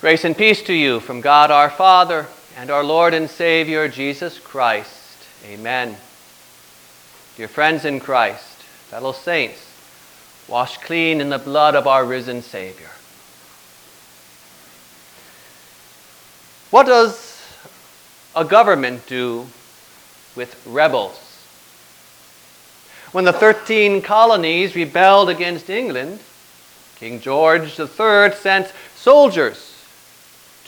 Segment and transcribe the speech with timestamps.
[0.00, 4.38] Grace and peace to you from God our Father and our Lord and Savior Jesus
[4.38, 5.18] Christ.
[5.44, 5.94] Amen.
[7.36, 9.62] Dear friends in Christ, fellow saints,
[10.48, 12.88] washed clean in the blood of our risen Savior.
[16.70, 17.42] What does
[18.34, 19.48] a government do
[20.34, 21.44] with rebels?
[23.12, 26.20] When the 13 colonies rebelled against England,
[26.96, 29.69] King George III sent soldiers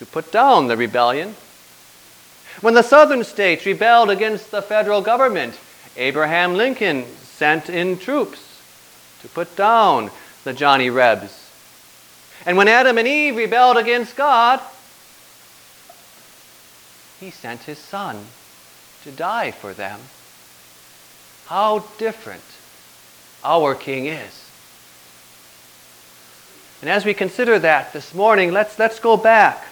[0.03, 1.37] to put down the rebellion.
[2.61, 5.57] When the southern states rebelled against the federal government,
[5.97, 8.61] Abraham Lincoln sent in troops
[9.21, 10.11] to put down
[10.43, 11.49] the Johnny Rebs.
[12.45, 14.59] And when Adam and Eve rebelled against God,
[17.21, 18.27] he sent his son
[19.05, 20.01] to die for them.
[21.47, 22.43] How different
[23.45, 24.51] our King is.
[26.81, 29.69] And as we consider that this morning, let's, let's go back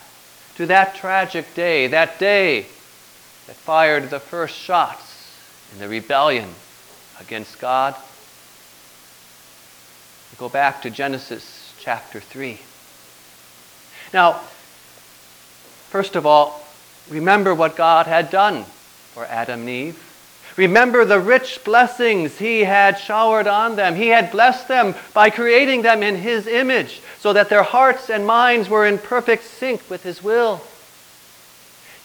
[0.61, 2.61] to that tragic day, that day
[3.47, 5.35] that fired the first shots
[5.73, 6.51] in the rebellion
[7.19, 7.95] against God.
[10.31, 12.61] We go back to Genesis chapter 3.
[14.13, 14.35] Now,
[15.89, 16.63] first of all,
[17.09, 18.65] remember what God had done
[19.15, 20.10] for Adam and Eve.
[20.61, 23.95] Remember the rich blessings He had showered on them.
[23.95, 28.27] He had blessed them by creating them in His image so that their hearts and
[28.27, 30.61] minds were in perfect sync with His will.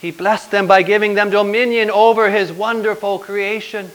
[0.00, 3.90] He blessed them by giving them dominion over His wonderful creation.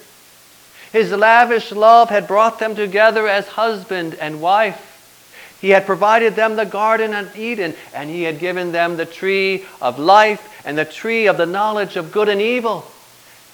[0.92, 5.58] His lavish love had brought them together as husband and wife.
[5.60, 9.66] He had provided them the Garden of Eden, and He had given them the tree
[9.82, 12.86] of life and the tree of the knowledge of good and evil.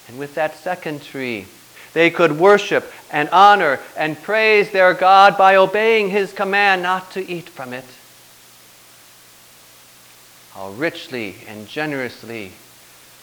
[0.08, 1.46] And with that second tree,
[1.94, 7.30] they could worship and honor and praise their God by obeying his command not to
[7.30, 7.86] eat from it.
[10.54, 12.52] How richly and generously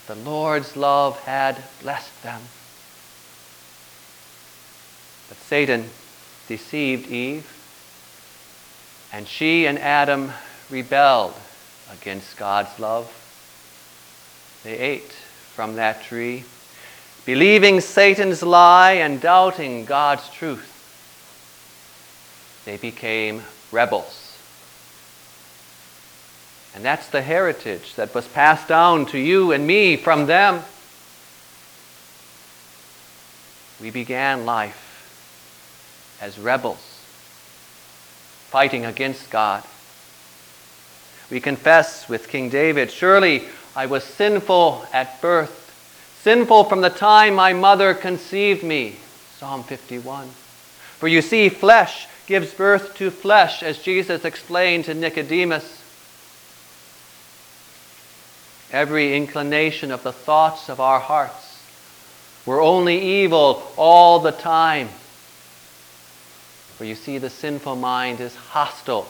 [0.07, 2.43] the Lord's love had blessed them.
[5.29, 5.89] But Satan
[6.47, 7.51] deceived Eve,
[9.13, 10.33] and she and Adam
[10.69, 11.35] rebelled
[11.93, 13.11] against God's love.
[14.63, 15.13] They ate
[15.55, 16.45] from that tree
[17.25, 20.71] believing Satan's lie and doubting God's truth,
[22.65, 23.43] they became
[23.73, 24.39] rebels.
[26.75, 30.63] And that's the heritage that was passed down to you and me from them.
[33.81, 34.81] We began life
[36.21, 36.79] as rebels,
[38.49, 39.63] fighting against God.
[41.31, 43.45] We confess with King David, Surely
[43.77, 45.64] I was sinful at birth
[46.25, 48.97] sinful from the time my mother conceived me.
[49.37, 50.27] Psalm 51.
[50.99, 55.83] For you see, flesh gives birth to flesh, as Jesus explained to Nicodemus.
[58.73, 61.63] Every inclination of the thoughts of our hearts
[62.47, 64.89] were only evil all the time.
[66.79, 69.07] For you see, the sinful mind is hostile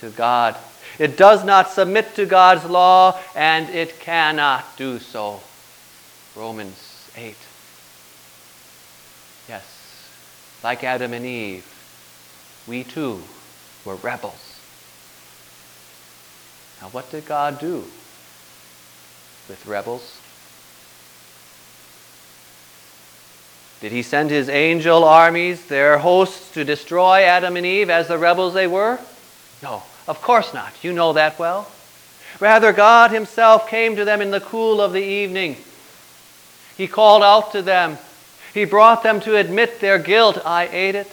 [0.00, 0.58] to God.
[0.98, 5.40] It does not submit to God's law, and it cannot do so.
[6.36, 7.34] Romans 8.
[9.48, 10.08] Yes,
[10.62, 11.66] like Adam and Eve,
[12.68, 13.22] we too
[13.84, 14.60] were rebels.
[16.80, 17.84] Now, what did God do
[19.48, 20.18] with rebels?
[23.80, 28.18] Did he send his angel armies, their hosts, to destroy Adam and Eve as the
[28.18, 29.00] rebels they were?
[29.62, 30.72] No, of course not.
[30.84, 31.70] You know that well.
[32.38, 35.56] Rather, God himself came to them in the cool of the evening
[36.80, 37.98] he called out to them.
[38.54, 40.40] He brought them to admit their guilt.
[40.46, 41.12] I ate it.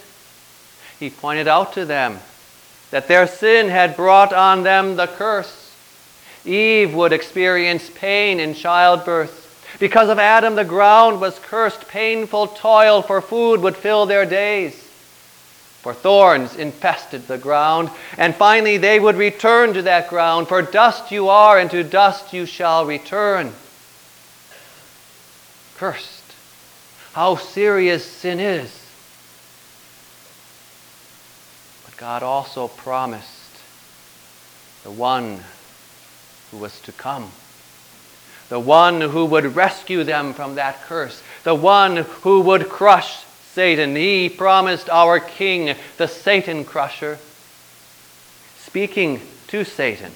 [0.98, 2.20] He pointed out to them
[2.90, 5.76] that their sin had brought on them the curse.
[6.46, 9.76] Eve would experience pain in childbirth.
[9.78, 11.86] Because of Adam, the ground was cursed.
[11.86, 14.72] Painful toil for food would fill their days.
[15.82, 17.90] For thorns infested the ground.
[18.16, 20.48] And finally, they would return to that ground.
[20.48, 23.52] For dust you are, and to dust you shall return
[25.78, 26.34] cursed.
[27.12, 28.84] How serious sin is.
[31.84, 33.60] But God also promised
[34.82, 35.40] the one
[36.50, 37.30] who was to come,
[38.48, 43.94] the one who would rescue them from that curse, the one who would crush Satan.
[43.94, 47.18] He promised our King, the Satan crusher.
[48.58, 50.12] Speaking to Satan,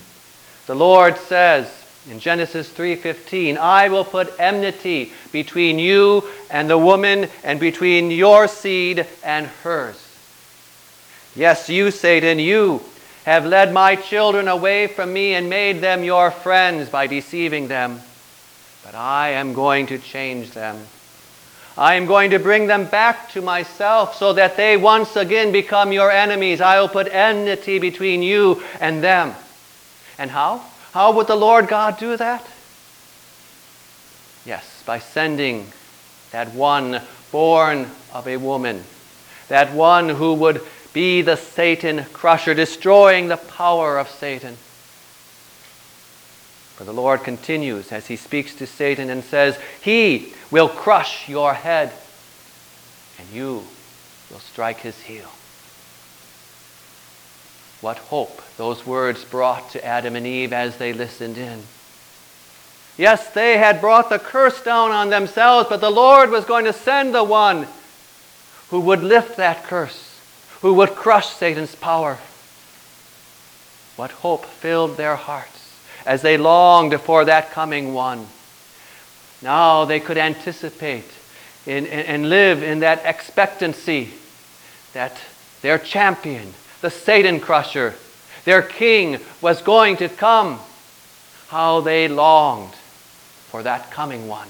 [0.67, 7.29] the Lord says, in Genesis 3:15, I will put enmity between you and the woman
[7.45, 9.97] and between your seed and hers.
[11.37, 12.83] Yes, you Satan, you
[13.25, 18.01] have led my children away from me and made them your friends by deceiving them.
[18.85, 20.87] But I am going to change them.
[21.79, 25.93] I am going to bring them back to myself so that they once again become
[25.93, 26.61] your enemies.
[26.61, 29.35] I will put enmity between you and them.
[30.19, 30.63] And how?
[30.93, 32.47] How would the Lord God do that?
[34.45, 35.67] Yes, by sending
[36.33, 37.01] that one
[37.31, 38.85] born of a woman,
[39.49, 40.61] that one who would
[40.93, 44.57] be the Satan crusher, destroying the power of Satan.
[46.77, 51.55] For the Lord continues as he speaks to Satan and says, He will crush your
[51.55, 51.93] head,
[53.19, 53.63] and you
[54.31, 55.31] will strike his heel.
[57.83, 61.63] What hope those words brought to Adam and Eve as they listened in.
[62.97, 66.73] Yes, they had brought the curse down on themselves, but the Lord was going to
[66.73, 67.67] send the one
[68.71, 70.19] who would lift that curse,
[70.61, 72.19] who would crush Satan's power.
[73.97, 75.77] What hope filled their hearts
[76.07, 78.27] as they longed for that coming one.
[79.43, 81.11] Now they could anticipate
[81.67, 84.11] and, and live in that expectancy
[84.93, 85.17] that
[85.63, 87.95] their champion, the Satan crusher,
[88.45, 90.61] their king, was going to come.
[91.49, 92.75] How they longed
[93.51, 94.49] for that coming one.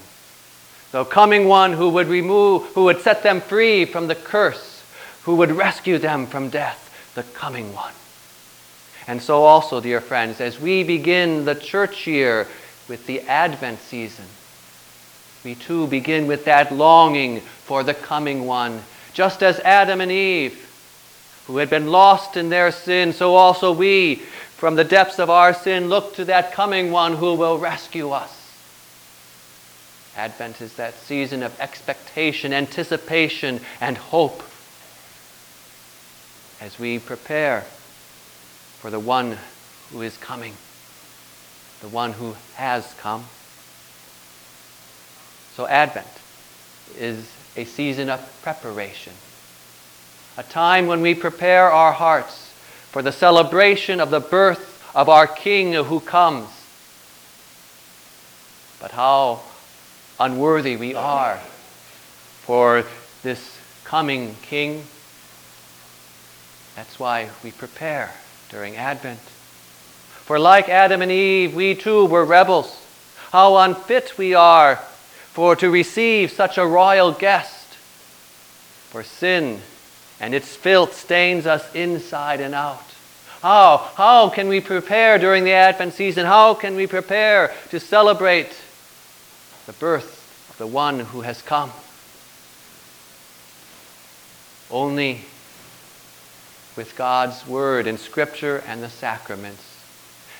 [0.93, 4.84] The coming one who would remove, who would set them free from the curse,
[5.23, 7.93] who would rescue them from death, the coming one.
[9.08, 12.46] And so, also, dear friends, as we begin the church year
[12.88, 14.26] with the Advent season,
[15.44, 18.82] we too begin with that longing for the coming one.
[19.12, 20.72] Just as Adam and Eve,
[21.47, 24.17] who had been lost in their sin, so also we,
[24.56, 28.39] from the depths of our sin, look to that coming one who will rescue us.
[30.17, 34.43] Advent is that season of expectation, anticipation, and hope
[36.61, 37.62] as we prepare
[38.79, 39.37] for the one
[39.91, 40.55] who is coming,
[41.81, 43.25] the one who has come.
[45.55, 46.06] So, Advent
[46.97, 49.12] is a season of preparation,
[50.37, 52.52] a time when we prepare our hearts
[52.90, 56.49] for the celebration of the birth of our King who comes.
[58.81, 59.40] But how
[60.19, 61.38] unworthy we are
[62.43, 62.84] for
[63.23, 64.84] this coming King.
[66.76, 68.12] That's why we prepare
[68.49, 69.20] during Advent.
[69.20, 72.78] For like Adam and Eve, we too were rebels.
[73.31, 77.75] How unfit we are for to receive such a royal guest.
[78.90, 79.61] For sin
[80.23, 82.85] and its filth stains us inside and out.
[83.43, 83.91] How?
[83.97, 86.25] How can we prepare during the Advent season?
[86.25, 88.57] How can we prepare to celebrate
[89.67, 91.73] the birth of the one who has come?
[94.71, 95.23] Only
[96.77, 99.69] with God's Word and Scripture and the sacraments.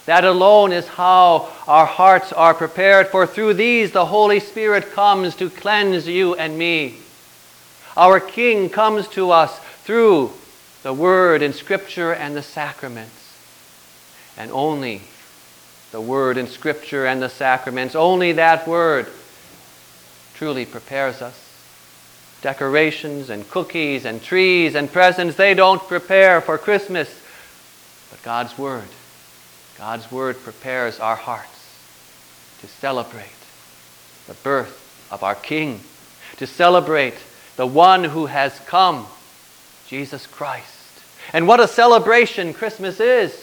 [0.07, 5.35] That alone is how our hearts are prepared, for through these the Holy Spirit comes
[5.37, 6.99] to cleanse you and me.
[7.97, 10.33] Our King comes to us through
[10.83, 13.37] the Word and Scripture and the sacraments.
[14.37, 15.03] And only
[15.91, 19.07] the Word and Scripture and the sacraments, only that Word
[20.35, 21.53] truly prepares us
[22.43, 27.09] decorations and cookies and trees and presents, they don't prepare for Christmas.
[28.11, 28.89] But God's Word,
[29.79, 31.49] God's Word prepares our hearts
[32.61, 33.31] to celebrate
[34.27, 35.81] the birth of our King,
[36.37, 37.15] to celebrate
[37.57, 39.07] the one who has come,
[39.93, 41.03] Jesus Christ.
[41.35, 43.35] And what a celebration Christmas is!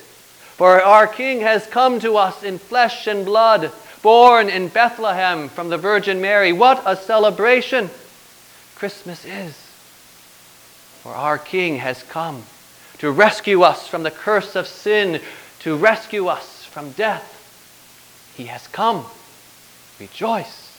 [0.57, 5.69] For our King has come to us in flesh and blood, born in Bethlehem from
[5.69, 6.51] the Virgin Mary.
[6.51, 7.91] What a celebration!
[8.73, 9.53] Christmas is.
[11.03, 12.41] For our King has come
[12.97, 15.21] to rescue us from the curse of sin,
[15.59, 18.33] to rescue us from death.
[18.35, 19.05] He has come.
[19.99, 20.75] Rejoice.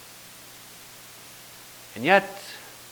[1.95, 2.29] And yet,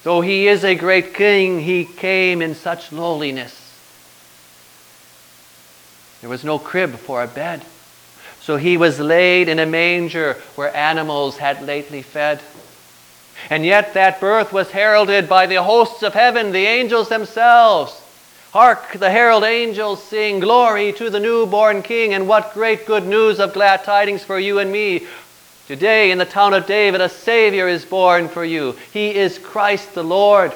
[0.02, 3.54] though he is a great king, he came in such lowliness.
[6.20, 7.64] There was no crib for a bed.
[8.40, 12.40] So he was laid in a manger where animals had lately fed.
[13.50, 18.00] And yet that birth was heralded by the hosts of heaven, the angels themselves.
[18.52, 23.38] Hark, the herald angels sing, Glory to the newborn King, and what great good news
[23.38, 25.06] of glad tidings for you and me.
[25.68, 28.74] Today in the town of David, a Savior is born for you.
[28.90, 30.54] He is Christ the Lord.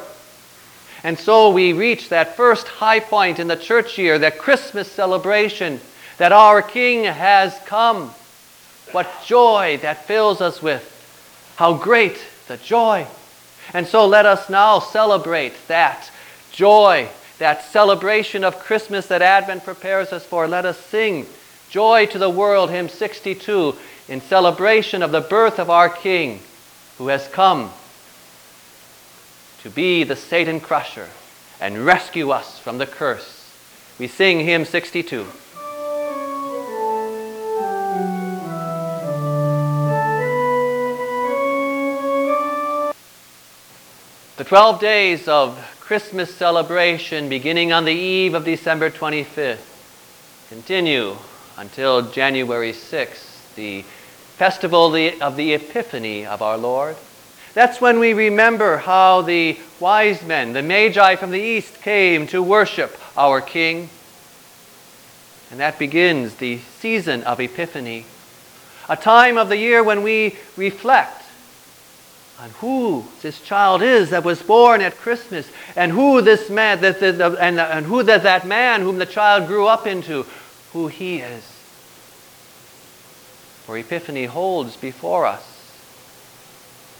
[1.04, 5.82] And so we reach that first high point in the church year, that Christmas celebration,
[6.16, 8.08] that our King has come.
[8.92, 10.88] What joy that fills us with.
[11.56, 13.06] How great the joy.
[13.74, 16.10] And so let us now celebrate that
[16.52, 17.06] joy,
[17.38, 21.26] that celebration of Christmas that Advent prepares us for, let us sing
[21.72, 23.74] Joy to the World, hymn 62,
[24.08, 26.40] in celebration of the birth of our King
[26.98, 27.72] who has come
[29.62, 31.08] to be the Satan crusher
[31.60, 33.54] and rescue us from the curse.
[33.98, 35.26] We sing hymn 62.
[44.36, 49.58] The 12 days of Christmas celebration beginning on the eve of December 25th
[50.48, 51.16] continue
[51.56, 53.82] until January 6th, the
[54.36, 56.96] festival of the Epiphany of our Lord.
[57.54, 62.42] That's when we remember how the wise men, the Magi from the east, came to
[62.42, 63.90] worship our King.
[65.50, 68.06] And that begins the season of Epiphany,
[68.88, 71.22] a time of the year when we reflect
[72.40, 77.86] on who this child is that was born at Christmas, and who this man, and
[77.86, 80.26] who that, that man whom the child grew up into,
[80.72, 81.51] who he is.
[83.72, 85.42] For Epiphany holds before us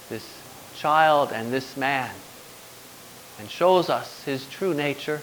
[0.08, 0.24] this
[0.74, 2.10] child and this man
[3.38, 5.20] and shows us his true nature.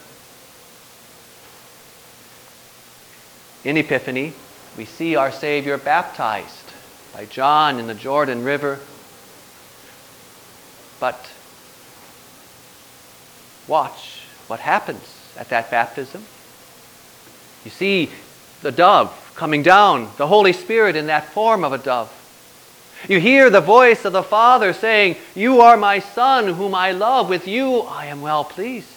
[3.65, 4.34] In Epiphany,
[4.77, 6.72] we see our Savior baptized
[7.15, 8.77] by John in the Jordan River
[11.00, 11.32] but
[13.68, 16.24] watch what happens at that baptism.
[17.65, 18.12] You see
[18.62, 22.13] the dove coming down, the Holy Spirit in that form of a dove.
[23.08, 27.29] You hear the voice of the Father saying, You are my Son, whom I love.
[27.29, 28.89] With you I am well pleased.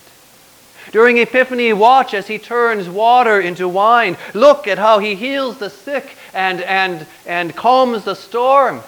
[0.90, 4.16] During Epiphany, watch as he turns water into wine.
[4.34, 8.80] Look at how he heals the sick and, and, and calms the storm.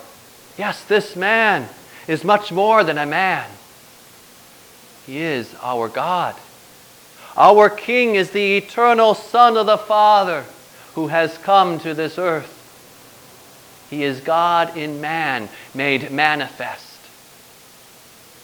[0.58, 1.68] Yes, this man
[2.08, 3.48] is much more than a man.
[5.06, 6.34] He is our God.
[7.36, 10.44] Our King is the eternal Son of the Father
[10.94, 12.60] who has come to this earth.
[13.90, 17.00] He is God in man, made manifest.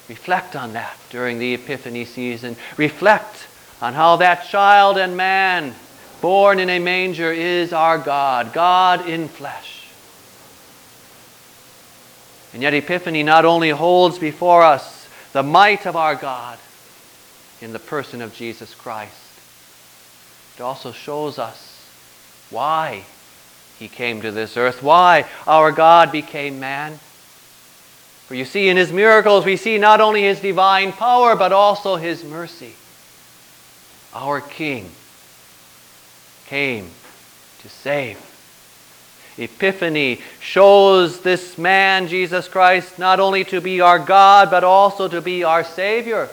[0.08, 2.56] Reflect on that during the Epiphany season.
[2.76, 3.46] Reflect
[3.80, 5.74] on how that child and man
[6.20, 9.86] born in a manger is our God, God in flesh.
[12.52, 16.58] And yet, Epiphany not only holds before us the might of our God
[17.60, 19.14] in the person of Jesus Christ,
[20.56, 21.69] it also shows us
[22.50, 23.04] why
[23.78, 26.98] he came to this earth, why our God became man.
[28.26, 31.96] For you see, in his miracles, we see not only his divine power, but also
[31.96, 32.74] his mercy.
[34.14, 34.90] Our King
[36.46, 36.90] came
[37.60, 38.18] to save
[39.40, 45.22] Epiphany shows this man, Jesus Christ, not only to be our God, but also to
[45.22, 46.28] be our Savior.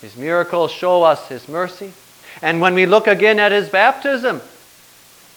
[0.00, 1.92] His miracles show us His mercy.
[2.42, 4.40] And when we look again at His baptism,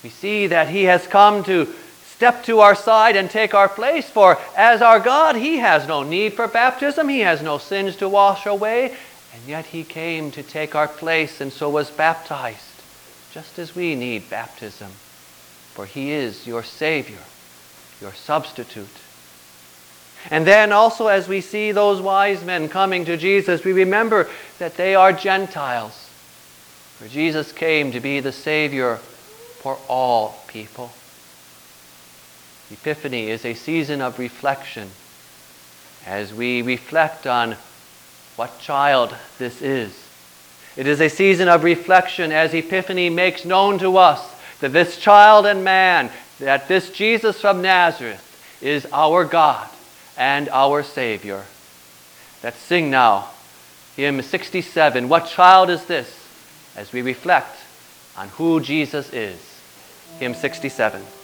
[0.03, 1.73] we see that He has come to
[2.05, 4.09] step to our side and take our place.
[4.09, 8.09] For as our God, He has no need for baptism, He has no sins to
[8.09, 8.95] wash away,
[9.33, 12.81] and yet He came to take our place and so was baptized,
[13.31, 14.91] just as we need baptism
[15.77, 17.19] for he is your Savior,
[18.01, 18.87] your substitute.
[20.31, 24.27] And then also, as we see those wise men coming to Jesus, we remember
[24.57, 26.09] that they are Gentiles.
[26.97, 28.97] For Jesus came to be the Savior
[29.59, 30.91] for all people.
[32.71, 34.89] Epiphany is a season of reflection
[36.05, 37.55] as we reflect on
[38.35, 40.07] what child this is.
[40.75, 45.45] It is a season of reflection as Epiphany makes known to us that this child
[45.45, 48.23] and man, that this Jesus from Nazareth
[48.61, 49.67] is our God
[50.17, 51.45] and our Savior.
[52.43, 53.29] Let's sing now
[53.95, 55.09] hymn 67.
[55.09, 56.13] What child is this?
[56.75, 57.57] As we reflect
[58.17, 59.39] on who Jesus is.
[60.19, 61.16] Hymn 67.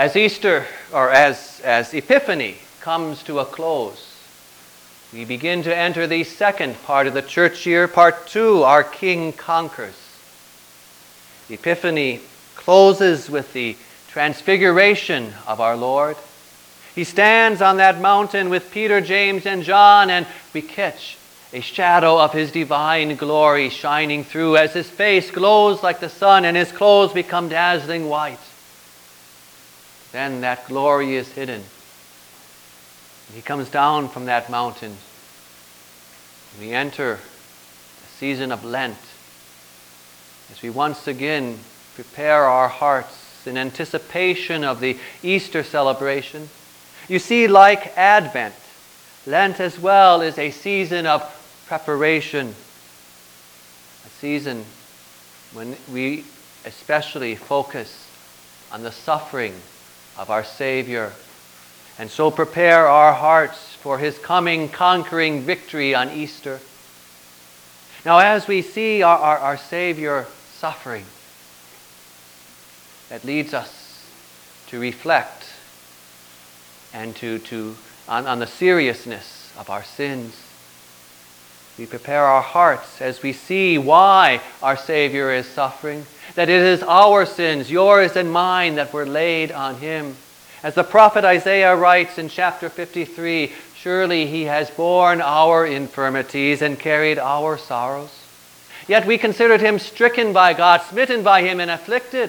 [0.00, 0.64] As Easter,
[0.94, 4.16] or as, as Epiphany comes to a close,
[5.12, 9.34] we begin to enter the second part of the church year, part two, our King
[9.34, 9.92] conquers.
[11.50, 12.20] Epiphany
[12.54, 13.76] closes with the
[14.08, 16.16] transfiguration of our Lord.
[16.94, 21.18] He stands on that mountain with Peter, James, and John, and we catch
[21.52, 26.46] a shadow of his divine glory shining through as his face glows like the sun
[26.46, 28.38] and his clothes become dazzling white.
[30.12, 31.64] Then that glory is hidden.
[33.34, 34.96] He comes down from that mountain.
[36.58, 38.98] We enter the season of Lent
[40.50, 41.58] as we once again
[41.94, 46.48] prepare our hearts in anticipation of the Easter celebration.
[47.08, 48.54] You see, like Advent,
[49.26, 51.22] Lent as well is a season of
[51.66, 52.48] preparation,
[54.04, 54.64] a season
[55.52, 56.24] when we
[56.64, 58.08] especially focus
[58.72, 59.54] on the suffering
[60.20, 61.12] of our Savior
[61.98, 66.60] and so prepare our hearts for his coming conquering victory on Easter.
[68.04, 71.06] Now, as we see our, our, our Savior suffering,
[73.08, 74.06] that leads us
[74.68, 75.46] to reflect
[76.92, 80.38] and to, to on, on the seriousness of our sins.
[81.80, 86.82] We prepare our hearts as we see why our Savior is suffering, that it is
[86.82, 90.14] our sins, yours and mine, that were laid on him.
[90.62, 96.78] As the prophet Isaiah writes in chapter 53, surely he has borne our infirmities and
[96.78, 98.26] carried our sorrows.
[98.86, 102.28] Yet we considered him stricken by God, smitten by him, and afflicted.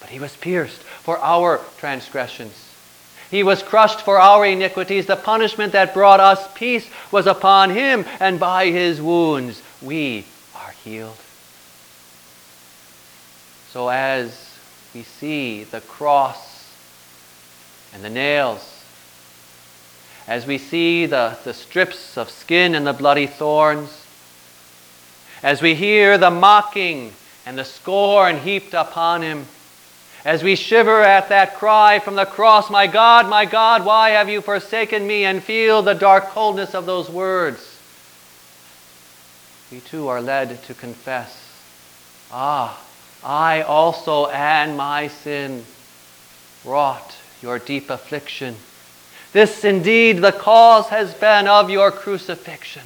[0.00, 2.65] But he was pierced for our transgressions.
[3.30, 5.06] He was crushed for our iniquities.
[5.06, 10.72] The punishment that brought us peace was upon him, and by his wounds we are
[10.84, 11.16] healed.
[13.70, 14.56] So, as
[14.94, 16.72] we see the cross
[17.92, 18.84] and the nails,
[20.28, 24.06] as we see the, the strips of skin and the bloody thorns,
[25.42, 27.12] as we hear the mocking
[27.44, 29.46] and the scorn heaped upon him,
[30.26, 34.28] as we shiver at that cry from the cross, My God, my God, why have
[34.28, 35.24] you forsaken me?
[35.24, 37.78] and feel the dark coldness of those words,
[39.70, 41.62] we too are led to confess,
[42.32, 42.82] Ah,
[43.22, 45.64] I also and my sin
[46.64, 48.56] wrought your deep affliction.
[49.32, 52.82] This indeed the cause has been of your crucifixion.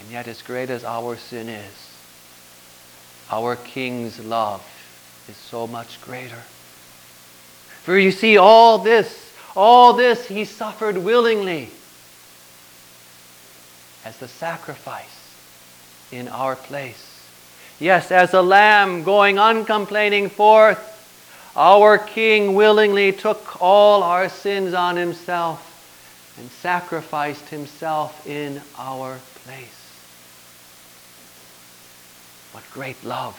[0.00, 1.93] And yet, as great as our sin is,
[3.30, 4.62] our King's love
[5.28, 6.42] is so much greater.
[7.82, 11.70] For you see, all this, all this he suffered willingly
[14.04, 15.34] as the sacrifice
[16.12, 17.10] in our place.
[17.80, 20.90] Yes, as a lamb going uncomplaining forth,
[21.56, 25.70] our King willingly took all our sins on himself
[26.38, 29.83] and sacrificed himself in our place.
[32.54, 33.36] What great love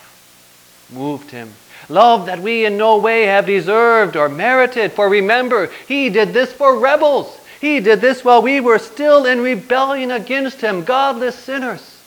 [0.92, 1.54] moved him.
[1.88, 4.92] Love that we in no way have deserved or merited.
[4.92, 7.40] For remember, he did this for rebels.
[7.62, 11.98] He did this while we were still in rebellion against him, godless sinners.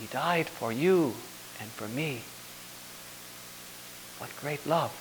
[0.00, 1.12] He died for you
[1.60, 2.22] and for me.
[4.16, 4.94] What great love.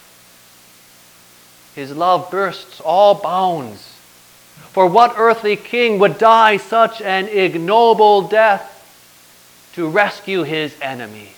[1.74, 3.96] His love bursts all bounds.
[4.74, 8.74] For what earthly king would die such an ignoble death?
[9.76, 11.36] To rescue his enemies.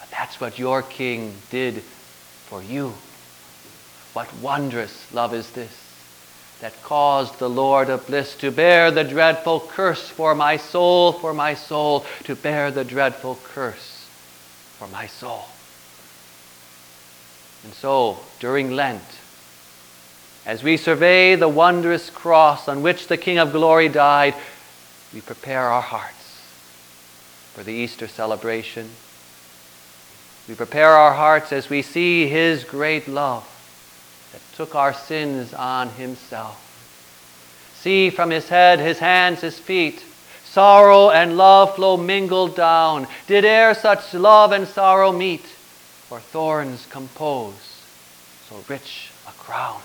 [0.00, 1.82] But that's what your king did
[2.46, 2.94] for you.
[4.12, 5.86] What wondrous love is this
[6.60, 11.32] that caused the Lord of bliss to bear the dreadful curse for my soul, for
[11.32, 14.04] my soul, to bear the dreadful curse
[14.76, 15.46] for my soul.
[17.64, 19.00] And so, during Lent,
[20.44, 24.34] as we survey the wondrous cross on which the King of Glory died,
[25.14, 26.19] we prepare our hearts
[27.54, 28.90] for the Easter celebration.
[30.48, 33.46] We prepare our hearts as we see His great love
[34.32, 36.66] that took our sins on Himself.
[37.74, 40.04] See from His head, His hands, His feet,
[40.44, 43.06] sorrow and love flow mingled down.
[43.26, 45.44] Did e'er such love and sorrow meet,
[46.10, 47.82] or thorns compose
[48.48, 49.80] so rich a crown?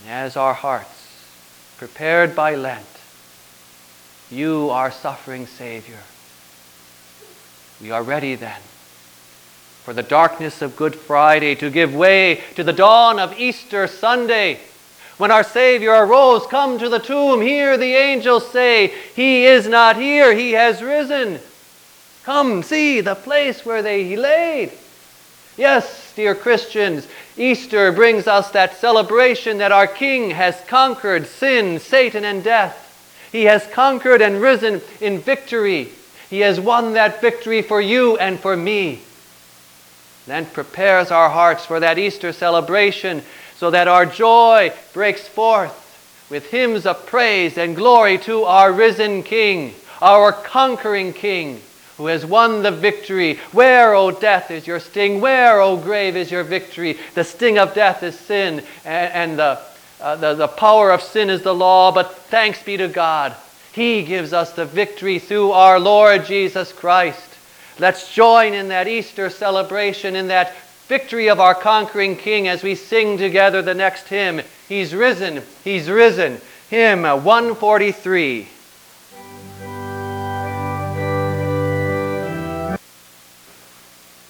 [0.00, 1.24] And as our hearts,
[1.76, 2.86] prepared by Lent,
[4.30, 6.00] you, our suffering Savior.
[7.80, 8.60] We are ready then
[9.82, 14.60] for the darkness of Good Friday to give way to the dawn of Easter Sunday.
[15.18, 19.96] When our Savior arose, come to the tomb, hear the angels say, He is not
[19.96, 21.38] here, He has risen.
[22.24, 24.72] Come, see the place where they he laid.
[25.58, 27.06] Yes, dear Christians,
[27.36, 32.83] Easter brings us that celebration that our King has conquered sin, Satan, and death.
[33.34, 35.88] He has conquered and risen in victory.
[36.30, 39.00] He has won that victory for you and for me.
[40.28, 43.24] then prepares our hearts for that Easter celebration
[43.56, 45.74] so that our joy breaks forth
[46.30, 51.60] with hymns of praise and glory to our risen King, our conquering King,
[51.96, 53.40] who has won the victory.
[53.50, 55.20] Where, O death, is your sting?
[55.20, 56.98] Where, O grave, is your victory?
[57.16, 59.58] The sting of death is sin, and, the,
[60.00, 63.34] uh, the, the power of sin is the law, but thanks be to God.
[63.72, 67.30] He gives us the victory through our Lord Jesus Christ.
[67.78, 70.54] Let's join in that Easter celebration, in that
[70.86, 74.42] victory of our conquering King as we sing together the next hymn.
[74.68, 76.40] He's risen, He's risen.
[76.70, 78.48] Hymn 143.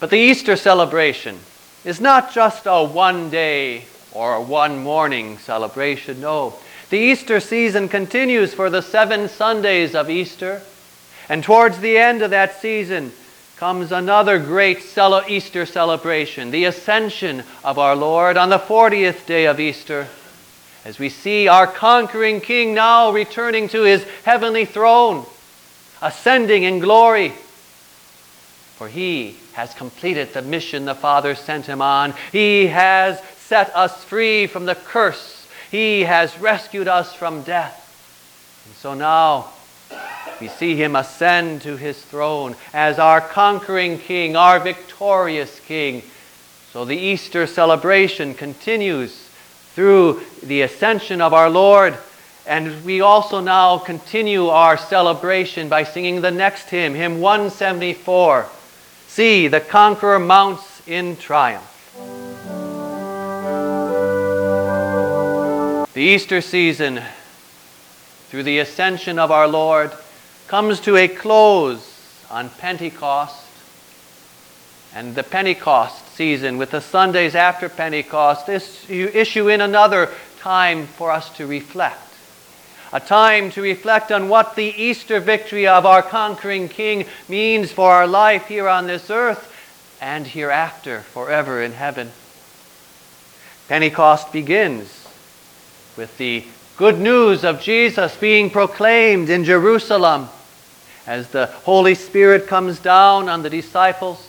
[0.00, 1.38] But the Easter celebration
[1.84, 6.20] is not just a one day or one morning celebration.
[6.20, 6.54] No.
[6.90, 10.62] The Easter season continues for the seven Sundays of Easter.
[11.28, 13.12] And towards the end of that season,
[13.56, 14.84] comes another great
[15.28, 20.08] Easter celebration, the ascension of our Lord on the 40th day of Easter,
[20.84, 25.24] as we see our conquering King now returning to his heavenly throne,
[26.02, 27.32] ascending in glory.
[28.76, 32.12] For he has completed the mission the Father sent him on.
[32.32, 35.46] He has set us free from the curse.
[35.70, 37.80] He has rescued us from death.
[38.66, 39.50] And so now,
[40.40, 46.02] we see him ascend to his throne as our conquering king, our victorious king.
[46.72, 49.28] So the Easter celebration continues
[49.74, 51.96] through the ascension of our Lord.
[52.46, 58.46] And we also now continue our celebration by singing the next hymn, hymn 174.
[59.06, 61.73] See, the conqueror mounts in triumph.
[65.94, 67.00] The Easter season,
[68.28, 69.92] through the ascension of our Lord,
[70.48, 73.46] comes to a close on Pentecost.
[74.92, 80.88] And the Pentecost season, with the Sundays after Pentecost, this, you issue in another time
[80.88, 82.12] for us to reflect.
[82.92, 87.92] A time to reflect on what the Easter victory of our conquering King means for
[87.92, 89.48] our life here on this earth
[90.00, 92.10] and hereafter, forever in heaven.
[93.68, 95.03] Pentecost begins
[95.96, 96.44] with the
[96.76, 100.28] good news of Jesus being proclaimed in Jerusalem
[101.06, 104.26] as the Holy Spirit comes down on the disciples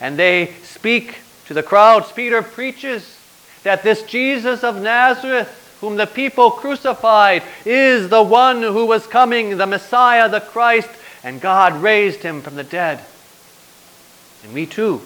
[0.00, 2.10] and they speak to the crowds.
[2.12, 3.16] Peter preaches
[3.62, 9.56] that this Jesus of Nazareth, whom the people crucified, is the one who was coming,
[9.56, 10.90] the Messiah, the Christ,
[11.22, 13.04] and God raised him from the dead.
[14.44, 15.02] And we too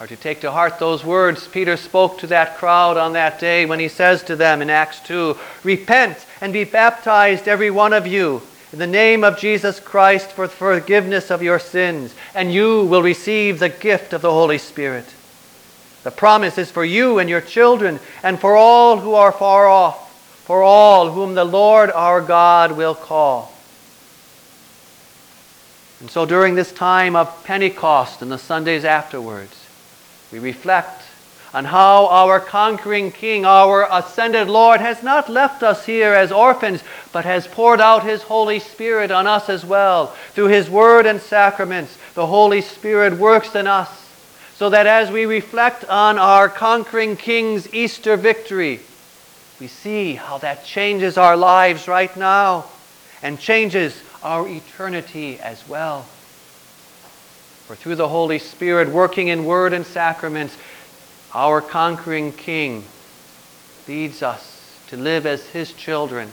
[0.00, 3.66] are to take to heart those words Peter spoke to that crowd on that day
[3.66, 8.06] when he says to them in Acts 2 Repent and be baptized, every one of
[8.06, 8.40] you,
[8.72, 13.58] in the name of Jesus Christ for forgiveness of your sins, and you will receive
[13.58, 15.04] the gift of the Holy Spirit.
[16.02, 20.18] The promise is for you and your children, and for all who are far off,
[20.46, 23.52] for all whom the Lord our God will call.
[26.00, 29.59] And so during this time of Pentecost and the Sundays afterwards,
[30.32, 31.02] we reflect
[31.52, 36.84] on how our conquering King, our ascended Lord, has not left us here as orphans,
[37.12, 40.08] but has poured out His Holy Spirit on us as well.
[40.32, 43.90] Through His Word and sacraments, the Holy Spirit works in us,
[44.54, 48.80] so that as we reflect on our conquering King's Easter victory,
[49.58, 52.66] we see how that changes our lives right now
[53.22, 56.06] and changes our eternity as well.
[57.70, 60.58] For through the Holy Spirit working in word and sacraments,
[61.32, 62.82] our conquering King
[63.86, 66.32] leads us to live as His children,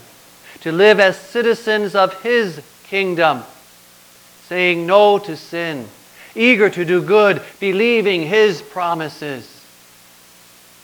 [0.62, 3.44] to live as citizens of His kingdom,
[4.48, 5.88] saying no to sin,
[6.34, 9.46] eager to do good, believing His promises.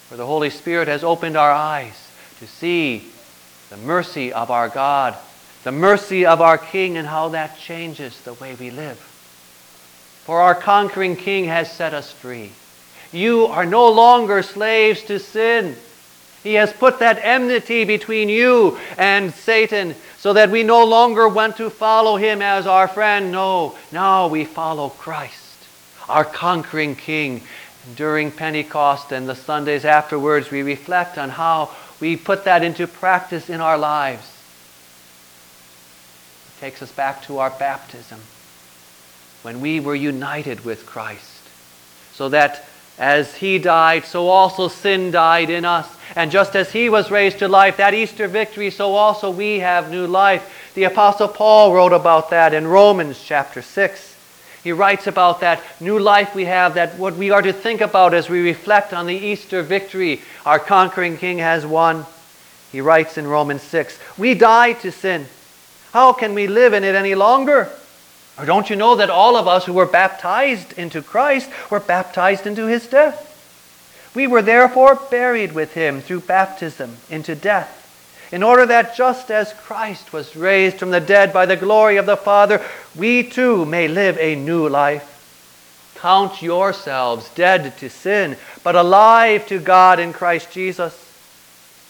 [0.07, 3.11] For the Holy Spirit has opened our eyes to see
[3.71, 5.17] the mercy of our God,
[5.63, 9.09] the mercy of our King, and how that changes the way we live.
[10.23, 12.51] For our conquering King has set us free.
[13.11, 15.75] You are no longer slaves to sin.
[16.43, 21.57] He has put that enmity between you and Satan so that we no longer want
[21.57, 23.31] to follow him as our friend.
[23.31, 25.57] No, now we follow Christ,
[26.07, 27.41] our conquering King.
[27.97, 33.49] During Pentecost and the Sundays afterwards, we reflect on how we put that into practice
[33.49, 34.25] in our lives.
[36.47, 38.19] It takes us back to our baptism
[39.43, 41.41] when we were united with Christ.
[42.13, 42.65] So that
[42.97, 45.87] as he died, so also sin died in us.
[46.15, 49.89] And just as he was raised to life, that Easter victory, so also we have
[49.89, 50.71] new life.
[50.75, 54.11] The Apostle Paul wrote about that in Romans chapter 6.
[54.63, 58.13] He writes about that new life we have, that what we are to think about
[58.13, 62.05] as we reflect on the Easter victory our conquering King has won.
[62.71, 65.25] He writes in Romans 6 We die to sin.
[65.91, 67.69] How can we live in it any longer?
[68.37, 72.47] Or don't you know that all of us who were baptized into Christ were baptized
[72.47, 73.29] into his death?
[74.15, 77.81] We were therefore buried with him through baptism into death
[78.33, 82.07] in order that just as Christ was raised from the dead by the glory of
[82.07, 82.65] the Father,
[82.95, 85.93] we too may live a new life.
[85.97, 90.99] Count yourselves dead to sin, but alive to God in Christ Jesus.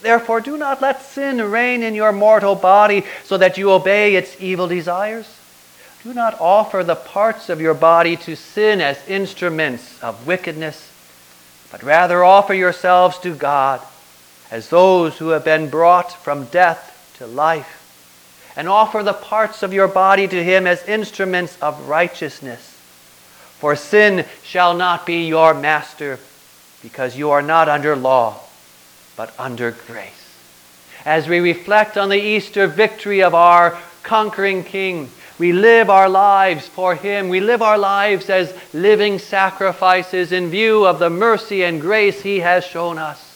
[0.01, 4.35] Therefore, do not let sin reign in your mortal body so that you obey its
[4.41, 5.33] evil desires.
[6.03, 10.91] Do not offer the parts of your body to sin as instruments of wickedness,
[11.71, 13.79] but rather offer yourselves to God
[14.51, 17.79] as those who have been brought from death to life,
[18.57, 22.77] and offer the parts of your body to him as instruments of righteousness.
[23.59, 26.19] For sin shall not be your master,
[26.81, 28.41] because you are not under law,
[29.15, 30.37] but under grace.
[31.05, 36.67] As we reflect on the Easter victory of our conquering King, we live our lives
[36.67, 37.29] for Him.
[37.29, 42.39] We live our lives as living sacrifices in view of the mercy and grace He
[42.39, 43.31] has shown us.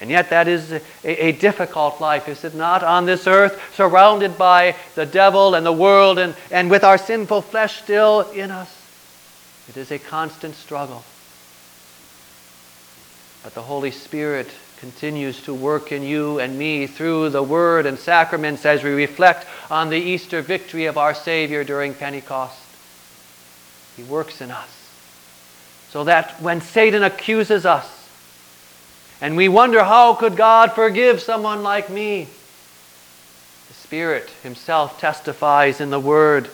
[0.00, 2.84] And yet, that is a, a, difficult life, is it not?
[2.84, 7.42] On this earth, surrounded by the devil and the world, and, and with our sinful
[7.42, 8.72] flesh still in us.
[9.68, 11.02] It is a constant struggle.
[13.42, 14.48] But the Holy Spirit
[14.80, 19.46] continues to work in you and me through the Word and sacraments as we reflect
[19.70, 22.60] on the Easter victory of our Savior during Pentecost.
[23.96, 24.78] He works in us
[25.90, 27.94] so that when Satan accuses us,
[29.20, 32.28] and we wonder how could God forgive someone like me?
[33.66, 36.48] The Spirit himself testifies in the word.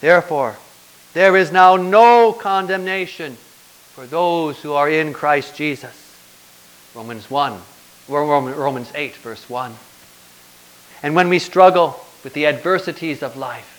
[0.00, 0.56] Therefore,
[1.14, 3.36] there is now no condemnation
[3.94, 5.99] for those who are in Christ Jesus.
[6.94, 7.60] Romans 1,
[8.08, 9.74] Romans 8, verse 1.
[11.02, 13.76] And when we struggle with the adversities of life,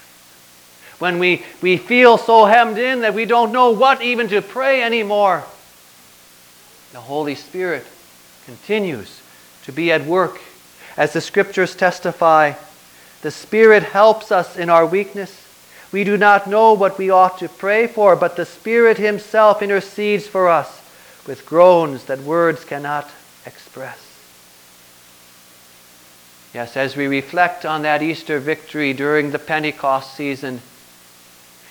[0.99, 4.81] when we, we feel so hemmed in that we don't know what even to pray
[4.81, 5.43] anymore,
[6.93, 7.85] the Holy Spirit
[8.45, 9.21] continues
[9.63, 10.39] to be at work.
[10.95, 12.53] As the scriptures testify,
[13.21, 15.47] the Spirit helps us in our weakness.
[15.91, 20.27] We do not know what we ought to pray for, but the Spirit Himself intercedes
[20.27, 20.80] for us
[21.27, 23.09] with groans that words cannot
[23.45, 23.99] express.
[26.53, 30.61] Yes, as we reflect on that Easter victory during the Pentecost season,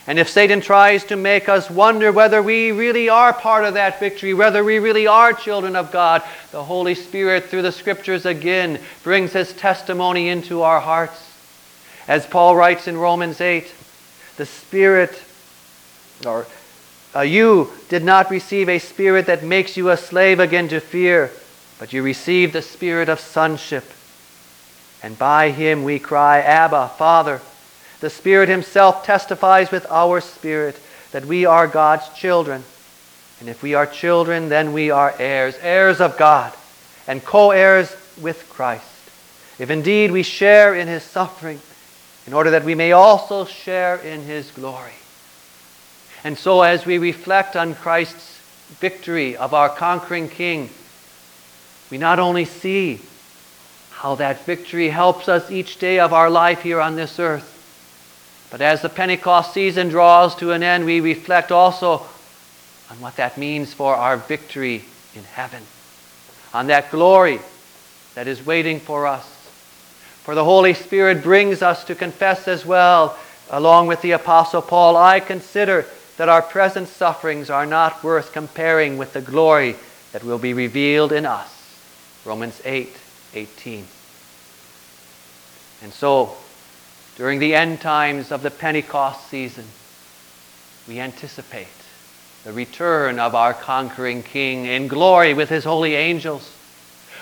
[0.06, 4.00] and if Satan tries to make us wonder whether we really are part of that
[4.00, 8.80] victory, whether we really are children of God, the Holy Spirit, through the Scriptures again,
[9.02, 11.30] brings his testimony into our hearts.
[12.08, 13.72] As Paul writes in Romans 8,
[14.36, 15.22] the Spirit,
[16.26, 16.46] or
[17.14, 21.30] uh, you did not receive a spirit that makes you a slave again to fear,
[21.78, 23.84] but you received the spirit of sonship.
[25.02, 27.40] And by him we cry, Abba, Father.
[28.00, 30.78] The Spirit Himself testifies with our spirit
[31.12, 32.64] that we are God's children.
[33.40, 36.52] And if we are children, then we are heirs, heirs of God,
[37.06, 38.84] and co heirs with Christ.
[39.58, 41.60] If indeed we share in His suffering,
[42.26, 44.92] in order that we may also share in His glory.
[46.22, 48.40] And so, as we reflect on Christ's
[48.78, 50.68] victory of our conquering King,
[51.90, 53.00] we not only see
[53.90, 57.56] how that victory helps us each day of our life here on this earth,
[58.50, 62.06] but as the Pentecost season draws to an end, we reflect also
[62.90, 65.62] on what that means for our victory in heaven,
[66.52, 67.40] on that glory
[68.14, 69.26] that is waiting for us.
[70.24, 73.16] For the Holy Spirit brings us to confess as well,
[73.50, 75.86] along with the Apostle Paul, I consider
[76.20, 79.74] that our present sufferings are not worth comparing with the glory
[80.12, 81.80] that will be revealed in us.
[82.26, 82.94] Romans 8
[83.32, 83.86] 18.
[85.80, 86.36] And so,
[87.16, 89.64] during the end times of the Pentecost season,
[90.86, 91.68] we anticipate
[92.44, 96.54] the return of our conquering King in glory with his holy angels.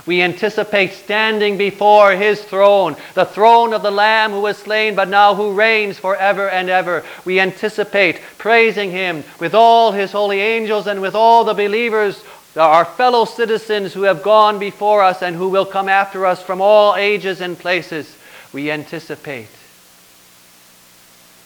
[0.07, 5.09] We anticipate standing before his throne, the throne of the Lamb who was slain, but
[5.09, 7.05] now who reigns forever and ever.
[7.25, 12.23] We anticipate praising him with all his holy angels and with all the believers,
[12.57, 16.61] our fellow citizens who have gone before us and who will come after us from
[16.61, 18.17] all ages and places.
[18.53, 19.49] We anticipate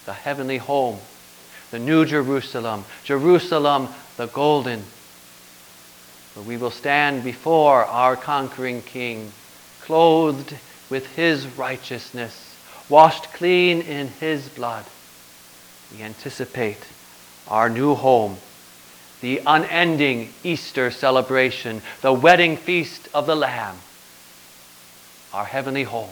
[0.07, 0.99] the heavenly home,
[1.71, 4.85] the new Jerusalem, Jerusalem the golden,
[6.35, 9.33] where we will stand before our conquering King,
[9.83, 10.55] clothed
[10.89, 12.57] with his righteousness,
[12.89, 14.85] washed clean in his blood,
[15.95, 16.87] we anticipate
[17.49, 18.37] our new home,
[19.21, 23.77] the unending Easter celebration, the wedding feast of the Lamb,
[25.33, 26.11] our heavenly home,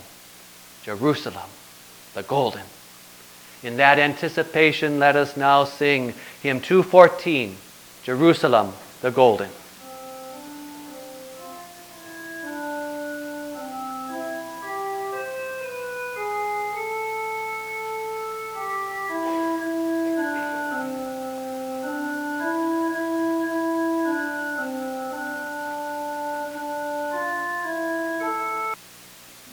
[0.82, 1.48] Jerusalem,
[2.14, 2.64] the golden.
[3.62, 7.56] In that anticipation, let us now sing hymn 214,
[8.02, 9.50] Jerusalem, the golden.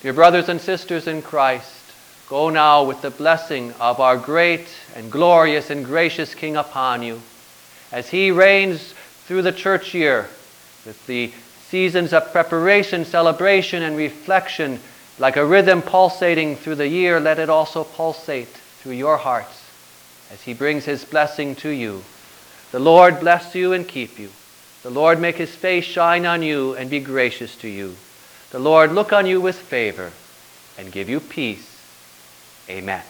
[0.08, 1.84] Dear brothers and sisters in Christ,
[2.30, 7.22] go now with the blessing of our great and glorious and gracious King upon you
[7.91, 8.93] as he reigns
[9.26, 10.30] through the church year
[10.86, 11.34] with the
[11.67, 14.80] seasons of preparation, celebration, and reflection
[15.20, 19.70] like a rhythm pulsating through the year, let it also pulsate through your hearts
[20.32, 22.02] as he brings his blessing to you.
[22.72, 24.30] The Lord bless you and keep you.
[24.84, 27.98] The Lord make his face shine on you and be gracious to you.
[28.58, 30.12] The Lord look on you with favor
[30.80, 31.80] and give you peace.
[32.67, 33.04] Amen.